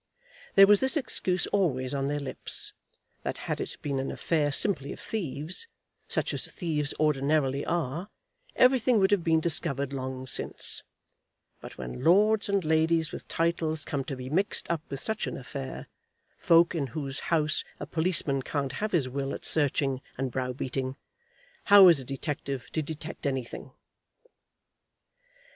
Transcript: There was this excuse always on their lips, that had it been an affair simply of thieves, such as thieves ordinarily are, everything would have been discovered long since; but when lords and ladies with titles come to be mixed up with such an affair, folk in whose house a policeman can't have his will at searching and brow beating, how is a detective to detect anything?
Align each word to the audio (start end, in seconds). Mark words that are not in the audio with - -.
There 0.55 0.65
was 0.65 0.79
this 0.79 0.97
excuse 0.97 1.45
always 1.45 1.93
on 1.93 2.07
their 2.07 2.19
lips, 2.19 2.73
that 3.21 3.37
had 3.37 3.61
it 3.61 3.77
been 3.83 3.99
an 3.99 4.09
affair 4.11 4.51
simply 4.51 4.91
of 4.91 4.99
thieves, 4.99 5.67
such 6.07 6.33
as 6.33 6.47
thieves 6.47 6.91
ordinarily 6.99 7.63
are, 7.67 8.09
everything 8.55 8.97
would 8.97 9.11
have 9.11 9.23
been 9.23 9.39
discovered 9.41 9.93
long 9.93 10.25
since; 10.25 10.81
but 11.59 11.77
when 11.77 12.03
lords 12.03 12.49
and 12.49 12.65
ladies 12.65 13.11
with 13.11 13.27
titles 13.27 13.85
come 13.85 14.03
to 14.05 14.15
be 14.15 14.27
mixed 14.27 14.67
up 14.71 14.81
with 14.89 15.01
such 15.03 15.27
an 15.27 15.37
affair, 15.37 15.87
folk 16.39 16.73
in 16.73 16.87
whose 16.87 17.19
house 17.29 17.63
a 17.79 17.85
policeman 17.85 18.41
can't 18.41 18.71
have 18.71 18.93
his 18.93 19.07
will 19.07 19.35
at 19.35 19.45
searching 19.45 20.01
and 20.17 20.31
brow 20.31 20.51
beating, 20.51 20.95
how 21.65 21.87
is 21.87 21.99
a 21.99 22.03
detective 22.03 22.71
to 22.71 22.81
detect 22.81 23.27
anything? 23.27 23.69